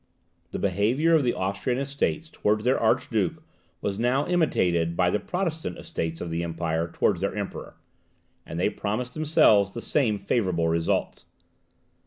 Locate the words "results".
10.69-11.25